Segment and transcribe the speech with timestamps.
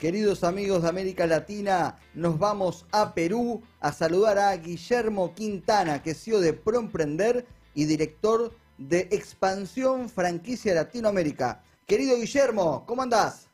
[0.00, 6.12] Queridos amigos de América Latina, nos vamos a Perú a saludar a Guillermo Quintana, que
[6.12, 7.44] es CEO de Proemprender
[7.74, 11.62] y director de Expansión Franquicia Latinoamérica.
[11.86, 13.50] Querido Guillermo, ¿cómo andás?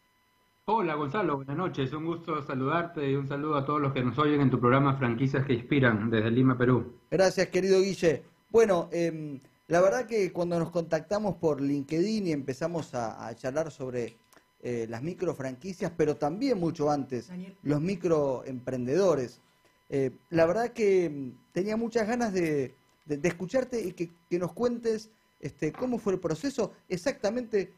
[0.67, 4.17] Hola Gonzalo, buenas noches, un gusto saludarte y un saludo a todos los que nos
[4.17, 6.95] oyen en tu programa Franquicias que Inspiran desde Lima, Perú.
[7.11, 8.23] Gracias, querido Guille.
[8.51, 14.16] Bueno, em, la verdad que cuando nos contactamos por LinkedIn y empezamos a, charlar sobre
[14.69, 17.30] eh, las micro franquicias, pero también mucho antes,
[17.62, 19.41] los microemprendedores,
[19.89, 22.75] eh, la verdad que em, tenía muchas ganas de,
[23.23, 25.09] escucharte y que, nos cuentes
[25.39, 27.75] este, cómo fue el proceso, exactamente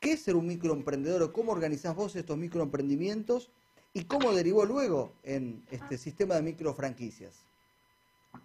[0.00, 3.52] qué es ser un microemprendedor o cómo organizás vos estos microemprendimientos
[3.92, 7.44] y cómo derivó luego en este sistema de microfranquicias.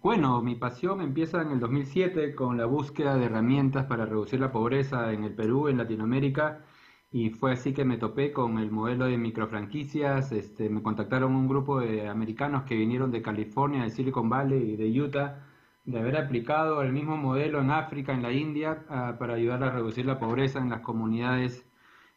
[0.00, 4.52] Bueno, mi pasión empieza en el 2007 con la búsqueda de herramientas para reducir la
[4.52, 6.64] pobreza en el Perú, en Latinoamérica,
[7.12, 10.32] y fue así que me topé con el modelo de microfranquicias.
[10.32, 14.76] Este, me contactaron un grupo de americanos que vinieron de California, de Silicon Valley y
[14.76, 15.46] de Utah,
[15.84, 18.84] de haber aplicado el mismo modelo en África, en la India,
[19.18, 21.66] para ayudar a reducir la pobreza en las comunidades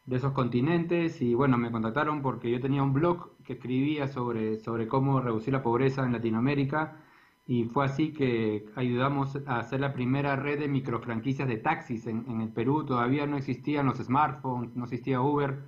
[0.06, 1.20] de esos continentes.
[1.22, 5.52] Y bueno, me contactaron porque yo tenía un blog que escribía sobre, sobre cómo reducir
[5.52, 7.03] la pobreza en Latinoamérica
[7.46, 12.40] y fue así que ayudamos a hacer la primera red de microfranquicias de taxis en,
[12.40, 12.86] el Perú.
[12.86, 15.62] Todavía no existían los smartphones, no existía Uber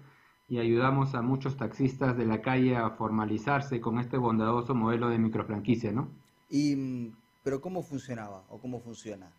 [0.49, 5.19] y ayudamos a muchos taxistas de la calle a formalizarse con este bondadoso modelo de
[5.19, 6.09] microfranquicia, ¿no?
[6.49, 7.11] Y,
[7.43, 9.31] pero ¿cómo funcionaba o cómo funciona?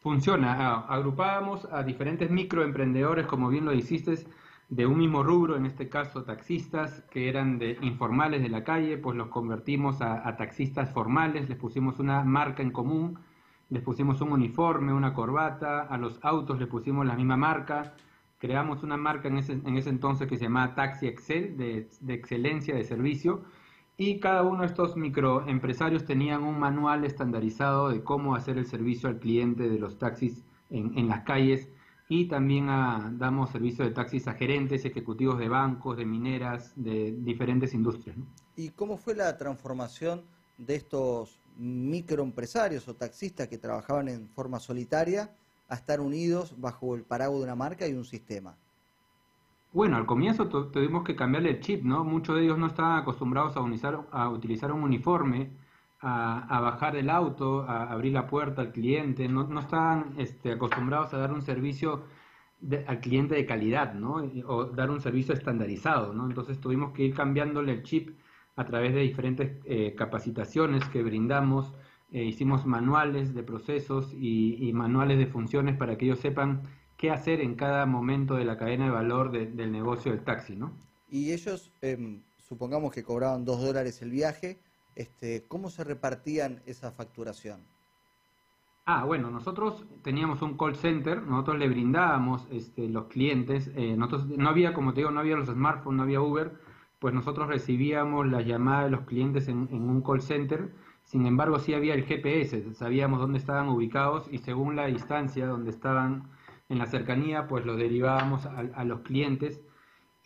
[0.00, 4.18] Funciona, ah, agrupábamos a diferentes microemprendedores, como bien lo hiciste,
[4.68, 8.98] de un mismo rubro, en este caso taxistas, que eran de informales de la calle,
[8.98, 13.18] pues los convertimos a, taxistas formales, les pusimos una marca en común,
[13.70, 17.94] les pusimos un uniforme, una corbata, a los autos les pusimos la misma marca,
[18.38, 22.74] creamos una marca en ese, en ese entonces que se llamaba Taxi Excel, de, excelencia
[22.74, 23.44] de servicio,
[23.96, 29.08] y cada uno de estos microempresarios tenían un manual estandarizado de cómo hacer el servicio
[29.08, 31.70] al cliente de los taxis en, en las calles
[32.08, 37.12] y también ah, damos servicio de taxis a gerentes, ejecutivos de bancos, de mineras, de
[37.18, 38.16] diferentes industrias.
[38.56, 40.22] ¿Y cómo fue la transformación
[40.56, 45.30] de estos microempresarios o taxistas que trabajaban en forma solitaria
[45.68, 48.56] a estar unidos bajo el paraguas de una marca y un sistema?
[49.72, 52.04] Bueno, al comienzo tuvimos que cambiarle el chip, ¿no?
[52.04, 55.50] Muchos de ellos no estaban acostumbrados a, a utilizar un uniforme,
[56.00, 61.14] a, bajar del auto, a abrir la puerta al cliente, no, no estaban este, acostumbrados
[61.14, 62.04] a dar un servicio
[62.86, 64.16] al cliente de calidad, ¿no?
[64.46, 66.26] O dar un servicio estandarizado, ¿no?
[66.26, 68.16] Entonces tuvimos que ir cambiándole el chip
[68.56, 71.74] a través de diferentes eh, capacitaciones que brindamos,
[72.10, 76.62] eh, hicimos manuales de procesos y, manuales de funciones para que ellos sepan
[76.96, 80.72] qué hacer en cada momento de la cadena de valor del negocio del taxi, ¿no?
[81.10, 84.58] Y ellos, em, supongamos que cobraban dos dólares el viaje,
[84.96, 87.60] este, ¿cómo se repartían esa facturación?
[88.86, 94.26] Ah, bueno, nosotros teníamos un call center, nosotros le brindábamos este, los clientes, eh, nosotros
[94.28, 96.52] no había, como te digo, no había los smartphones, no había Uber,
[97.00, 101.74] pues nosotros recibíamos las llamadas de los clientes en, un call center, sin embargo sí
[101.74, 106.30] había el GPS, sabíamos dónde estaban ubicados y según la distancia donde estaban
[106.68, 109.60] en la cercanía, pues lo derivábamos a los clientes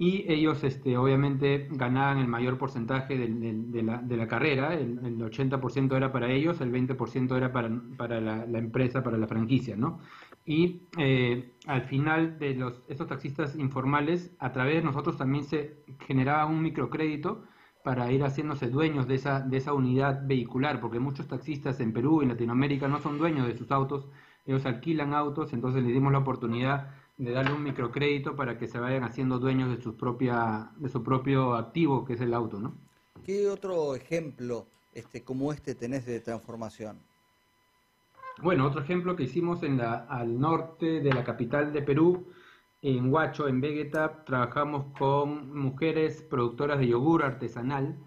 [0.00, 6.30] y ellos este, obviamente ganaban el mayor porcentaje de, la, carrera, el, 80% era para
[6.32, 10.00] ellos, el 20% era para, para la, empresa, para la franquicia, ¿no?
[10.46, 15.84] Y eh, al final de los, esos taxistas informales, a través de nosotros también se
[16.06, 17.44] generaba un microcrédito
[17.84, 22.20] para ir haciéndose dueños de esa, de esa unidad vehicular, porque muchos taxistas en Perú
[22.20, 24.08] y en Latinoamérica no son dueños de sus autos,
[24.46, 26.88] ellos alquilan autos, entonces les dimos la oportunidad
[27.20, 31.02] de darle un microcrédito para que se vayan haciendo dueños de, su propia, de su
[31.02, 32.72] propio activo, que es el auto, ¿no?
[33.26, 36.98] ¿Qué otro ejemplo este, como este tenés de transformación?
[38.42, 42.26] Bueno, otro ejemplo que hicimos en la, al norte de la capital de Perú,
[42.80, 47.98] en Huacho, en Vegeta, trabajamos con mujeres productoras de yogur artesanal.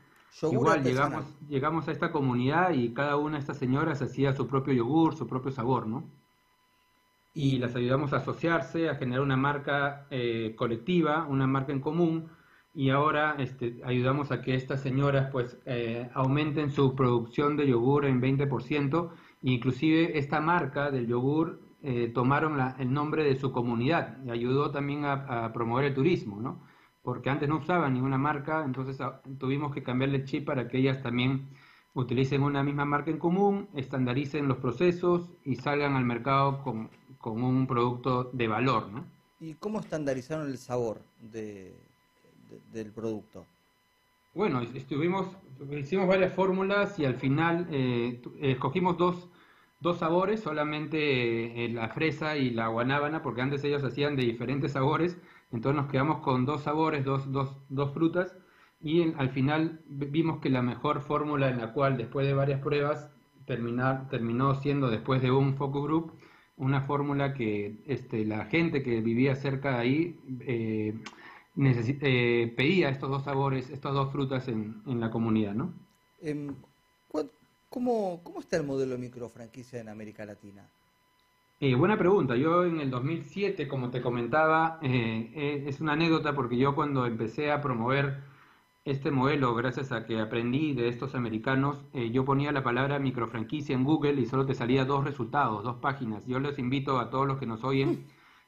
[0.42, 4.74] Igual Llegamos, llegamos a esta comunidad y cada una de estas señoras hacía su propio
[4.74, 6.04] yogur, su propio sabor, ¿no?
[7.34, 12.30] Y las ayudamos a asociarse, a generar una marca eh, colectiva, una marca en común,
[12.76, 18.06] y ahora este, ayudamos a que estas señoras pues eh, aumenten su producción de yogur
[18.06, 19.12] en 20%,
[19.44, 25.06] inclusive esta marca del yogur eh, tomaron el nombre de su comunidad y ayudó también
[25.06, 26.64] a, promover el turismo, ¿no?
[27.02, 30.78] Porque antes no usaban ninguna marca, entonces ah, tuvimos que cambiarle el chip para que
[30.78, 31.50] ellas también
[31.94, 36.90] utilicen una misma marca en común, estandaricen los procesos y salgan al mercado con,
[37.24, 39.06] con un producto de valor, ¿no?
[39.40, 41.74] ¿Y cómo estandarizaron el sabor de,
[42.74, 43.46] del producto?
[44.36, 45.28] Bueno, estuvimos,
[45.72, 49.30] hicimos varias fórmulas y al final eh, escogimos dos,
[49.80, 54.74] dos sabores, solamente eh, la fresa y la guanábana, porque antes ellos hacían de diferentes
[54.74, 55.18] sabores,
[55.54, 58.36] entonces nos quedamos con dos sabores, dos, dos, dos frutas,
[58.82, 63.10] y al final vimos que la mejor fórmula en la cual después de varias pruebas
[63.46, 66.14] terminar, terminó siendo después de un focus group
[66.58, 70.94] una fórmula que este, la gente que vivía cerca de ahí eh,
[71.58, 75.74] eh, pedía estos dos sabores, estas dos frutas en, en la comunidad, ¿no?
[76.22, 76.54] Em,
[77.70, 80.64] ¿cómo, ¿Cómo está el modelo de microfranquicia en América Latina?
[81.60, 82.36] Eh, buena pregunta.
[82.36, 87.52] Yo en el 2007, como te comentaba, eh, es una anécdota porque yo cuando empecé
[87.52, 88.33] a promover
[88.86, 93.86] este modelo, gracias a que aprendí de estos americanos, yo ponía la palabra microfranquicia en
[93.86, 96.26] Google y solo te salía dos resultados, dos páginas.
[96.28, 98.06] Yo les invito a todos los que nos oyen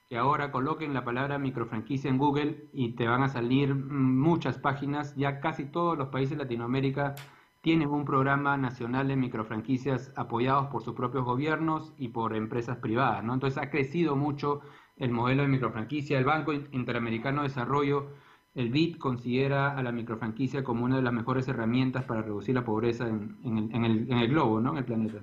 [0.09, 5.15] que ahora coloquen la palabra microfranquicia en Google y te van a salir muchas páginas.
[5.15, 7.15] Ya casi todos los países de Latinoamérica
[7.61, 13.23] tienen un programa nacional de microfranquicias apoyados por sus propios gobiernos y por empresas privadas.
[13.23, 13.33] ¿no?
[13.33, 14.61] Entonces ha crecido mucho
[14.97, 16.19] el modelo de microfranquicia.
[16.19, 18.09] El Banco Interamericano de Desarrollo,
[18.55, 22.63] el BID, considera a la microfranquicia como una de las mejores herramientas para reducir la
[22.63, 24.71] pobreza en, el, en el, globo, ¿no?
[24.71, 25.19] en el planeta.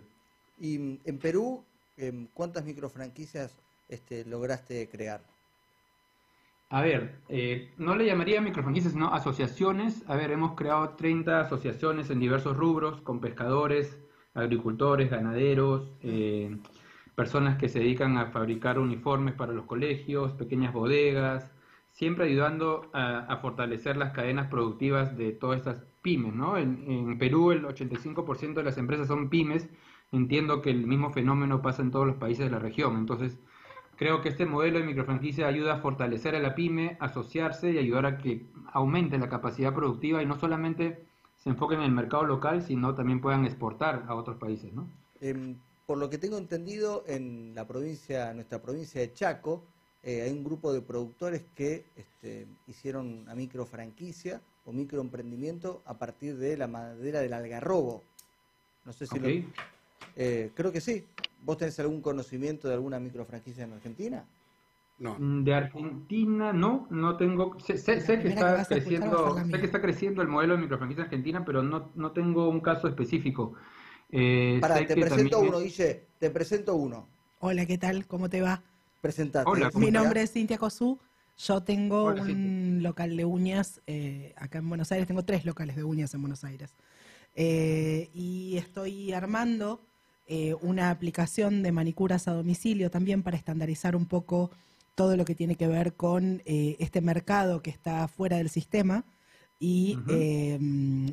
[0.61, 1.65] Y en Perú,
[1.97, 3.57] em, ¿cuántas microfranquicias
[3.89, 5.25] este, lograste crear?
[6.69, 10.05] A ver, eh, no le llamaría microfranquicias, sino asociaciones.
[10.09, 13.99] A ver, hemos creado 30 asociaciones en diversos rubros, con pescadores,
[14.35, 16.57] agricultores, ganaderos, eh,
[17.15, 21.51] personas que se dedican a fabricar uniformes para los colegios, pequeñas bodegas,
[21.93, 26.57] siempre ayudando a, fortalecer las cadenas productivas de todas estas pymes, ¿no?
[26.57, 29.69] En, Perú el 85% de las empresas son pymes,
[30.11, 33.39] entiendo que el mismo fenómeno pasa en todos los países de la región, entonces
[34.03, 38.07] Creo que este modelo de microfranquicia ayuda a fortalecer a la pyme, asociarse y ayudar
[38.07, 41.05] a que aumente la capacidad productiva y no solamente
[41.37, 44.89] se enfoquen en el mercado local, sino también puedan exportar a otros países, ¿no?
[45.21, 45.57] Em,
[45.87, 49.63] por lo que tengo entendido, en la provincia, nuestra provincia de Chaco,
[50.03, 56.37] eh, hay un grupo de productores que este, hicieron una microfranquicia o microemprendimiento a partir
[56.37, 58.03] de la madera del algarrobo.
[58.85, 59.29] No sé si lo...
[60.17, 61.07] Eh, creo que sí.
[61.45, 64.25] ¿Vos tenés algún conocimiento de alguna microfranquicia en Argentina?
[64.99, 65.17] No.
[65.19, 67.59] Mm, de Argentina no, no tengo.
[67.61, 71.91] Sé, que está creciendo, sé que está creciendo el modelo de microfranquicia argentina, pero no,
[71.95, 73.55] no tengo un caso específico.
[74.11, 77.09] Eh, Para, te presento uno, dice, te presento uno.
[77.41, 78.07] Hola, ¿qué tal?
[78.07, 78.63] ¿Cómo te va?
[79.03, 79.51] Presentate.
[79.75, 80.99] Mi nombre es Cintia Cosú.
[81.37, 85.07] Yo tengo un local de uñas eh, acá en Buenos Aires.
[85.07, 86.75] Tengo tres locales de uñas en Buenos Aires.
[87.35, 89.81] Eh, y estoy armando
[90.27, 94.51] eh, una aplicación de manicuras a domicilio también para estandarizar un poco
[94.95, 99.05] todo lo que tiene que ver con eh, este mercado que está fuera del sistema
[99.59, 99.99] y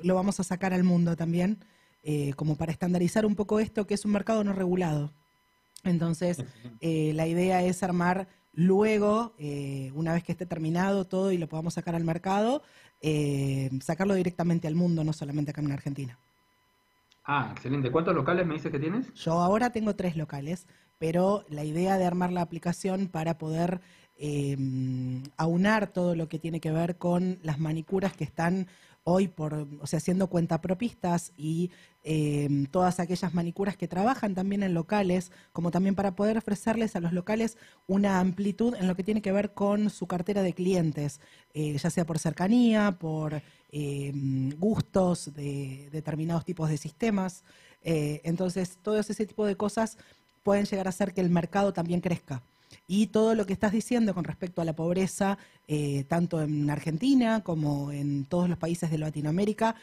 [0.03, 1.59] lo vamos a sacar al mundo también
[2.01, 5.13] eh, como para estandarizar un poco esto que es un mercado no regulado.
[5.83, 6.43] Entonces,
[6.81, 9.35] la idea es armar luego,
[9.93, 12.61] una vez que esté terminado todo y lo podamos sacar al mercado,
[13.81, 16.19] sacarlo directamente al mundo, no solamente acá en Argentina.
[17.23, 17.91] Ah, excelente.
[17.91, 19.13] ¿Cuántos locales me dices que tienes?
[19.13, 20.65] Yo ahora tengo tres locales,
[20.97, 23.81] pero la idea de armar la aplicación para poder
[24.19, 28.67] em, aunar todo lo que tiene que ver con las manicuras que están
[29.03, 31.71] hoy por, o sea, siendo cuentapropistas y
[32.03, 36.99] em, todas aquellas manicuras que trabajan también en locales, como también para poder ofrecerles a
[36.99, 37.57] los locales
[37.87, 41.21] una amplitud en lo que tiene que ver con su cartera de clientes,
[41.53, 47.43] eh, ya sea por cercanía, por em, gustos de determinados tipos de sistemas.
[47.81, 49.97] Eh, entonces, todo ese tipo de cosas
[50.43, 52.43] pueden llegar a hacer que el mercado también crezca
[52.87, 57.43] y todo lo que estás diciendo con respecto a la pobreza, eh, tanto en Argentina
[57.43, 59.75] como en todos los países de Latinoamérica.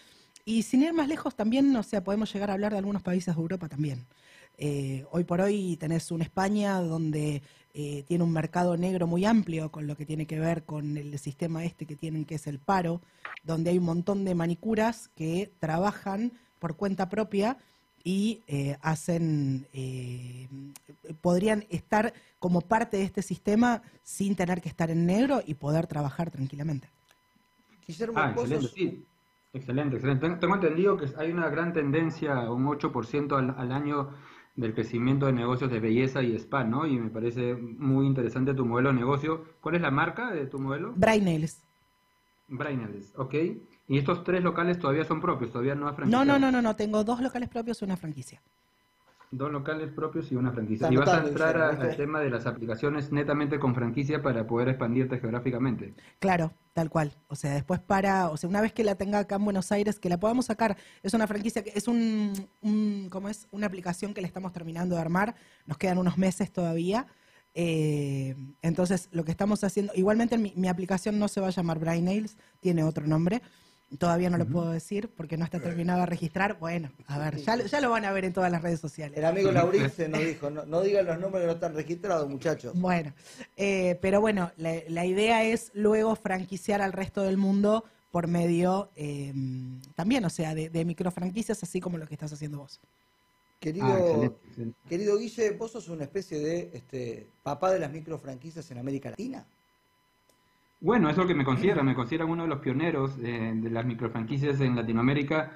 [0.45, 3.35] Y sin ir más lejos también, o sea, podemos llegar a hablar de algunos países
[3.35, 4.07] de Europa también.
[4.59, 7.43] Eh, hoy por hoy tenés una España donde
[7.75, 11.19] eh, tiene un mercado negro muy amplio con lo que tiene que ver con el
[11.19, 13.03] sistema este que tienen, que es el paro,
[13.45, 17.59] donde hay un montón de manicuras que trabajan por cuenta propia
[18.07, 18.45] y
[18.83, 19.67] hacen,
[21.21, 25.89] podrían estar como parte de este sistema sin tener que estar en negro y poder
[25.89, 26.89] trabajar tranquilamente.
[28.15, 29.05] ah, excelente, sí.
[29.53, 30.37] Excelente, excelente.
[30.37, 34.11] Tengo entendido que hay una gran tendencia, un 8% al, al año
[34.55, 36.87] del crecimiento de negocios de belleza y spa, ¿no?
[36.87, 39.45] Y me parece muy interesante tu modelo de negocio.
[39.61, 40.93] ¿Cuál es la marca de tu modelo?
[40.95, 41.61] Brainels.
[42.47, 43.35] Brainels, ok.
[43.89, 45.53] ¿Y estos tres locales todavía son propios?
[45.53, 46.19] ¿Todavía no hay franquicia?
[46.19, 46.75] No, no, no, no, no.
[46.77, 48.43] Tengo dos locales propios y una franquicia.
[49.31, 50.89] Dos locales propios y una franquicia.
[50.91, 55.19] y vas a entrar al tema de las aplicaciones netamente con franquicia para poder expandirte
[55.19, 55.95] geográficamente.
[56.21, 57.13] Claro, tal cual.
[57.29, 59.99] O sea, después para, o sea, una vez que la tenga acá en Buenos Aires,
[59.99, 63.49] que la podamos sacar, es una franquicia que es un, un ¿cómo es?
[63.51, 65.35] Una aplicación que le estamos terminando de armar.
[65.67, 67.07] Nos quedan unos meses todavía.
[67.53, 71.79] Eh, entonces, lo que estamos haciendo, igualmente mi, mi, aplicación no se va a llamar
[71.79, 73.43] Brain Nails, tiene otro nombre.
[73.99, 76.59] Todavía no lo puedo decir porque no está terminado de registrar.
[76.59, 79.17] Bueno, a ver, ya, ya, lo van a ver en todas las redes sociales.
[79.17, 82.73] El amigo Laurice nos dijo, no, digan los números que no están registrados, muchachos.
[82.75, 83.15] Bueno,
[83.57, 89.81] eh, pero bueno, la, idea es luego franquiciar al resto del mundo por medio em,
[89.95, 92.81] también, o sea, de, de microfranquicias, así como lo que estás haciendo vos.
[93.61, 94.31] Querido, ah,
[94.89, 99.47] querido Guille, vos sos una especie de este, papá de las microfranquicias en América Latina.
[100.81, 104.61] Bueno, es lo que me considera, me consideran uno de los pioneros de las microfranquicias
[104.61, 105.53] en Latinoamérica,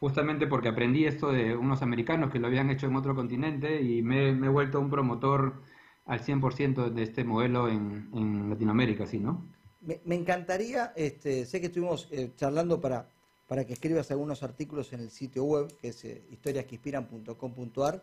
[0.00, 4.02] justamente porque aprendí esto de unos americanos que lo habían hecho en otro continente y
[4.02, 5.62] me, he vuelto un promotor
[6.06, 9.46] al 100% de este modelo en, Latinoamérica, ¿sí, no?
[9.80, 13.06] Me, encantaría, este, sé que estuvimos eh, charlando para,
[13.48, 18.02] para que escribas algunos artículos en el sitio web, que es eh, historiasqueinspiran.com.ar.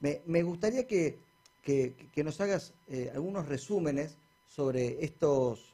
[0.00, 1.18] Me, me gustaría que,
[2.16, 4.16] nos hagas eh, algunos resúmenes
[4.46, 5.71] sobre estos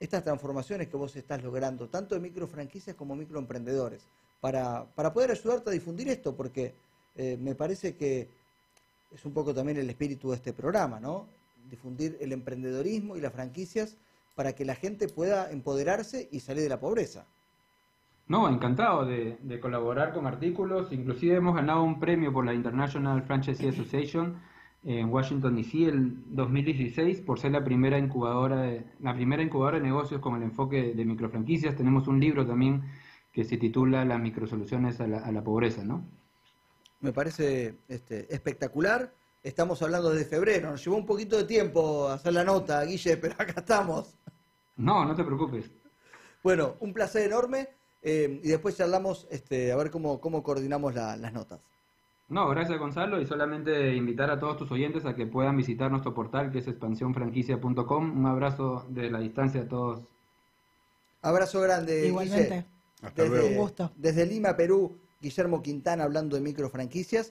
[0.00, 4.06] estas transformaciones que vos estás logrando, tanto de microfranquicias como microemprendedores,
[4.40, 6.74] para, para poder ayudarte a difundir esto, porque
[7.16, 8.28] eh, me parece que
[9.12, 11.26] es un poco también el espíritu de este programa, ¿no?
[11.70, 13.96] Difundir el emprendedorismo y las franquicias
[14.34, 17.26] para que la gente pueda empoderarse y salir de la pobreza.
[18.28, 20.92] No, encantado de, colaborar con artículos.
[20.92, 24.38] Inclusive hemos ganado un premio por la International Franchisee Association
[24.84, 29.84] en Washington DC el 2016 por ser la primera incubadora de, la primera incubadora de
[29.84, 31.76] negocios con el enfoque de microfranquicias.
[31.76, 32.84] Tenemos un libro también
[33.32, 36.04] que se titula Las microsoluciones a la, a la pobreza, ¿no?
[37.00, 39.12] Me parece este, espectacular.
[39.42, 40.70] Estamos hablando desde febrero.
[40.70, 44.16] Nos llevó un poquito de tiempo hacer la nota, Guille, pero acá estamos.
[44.76, 45.70] No, no te preocupes.
[46.42, 47.68] Bueno, un placer enorme.
[48.02, 51.60] Eh, y después charlamos este, a ver cómo, cómo coordinamos las notas.
[52.28, 56.12] No, gracias Gonzalo y solamente invitar a todos tus oyentes a que puedan visitar nuestro
[56.14, 58.18] portal que es expansiónfranquicia.com.
[58.18, 60.02] Un abrazo de la distancia a todos.
[61.22, 62.06] Abrazo grande.
[62.06, 62.66] Igualmente.
[63.02, 63.48] Hasta desde, luego.
[63.48, 63.92] Un gusto.
[63.96, 67.26] Desde Lima, Perú, Guillermo Quintana hablando de microfranquicias.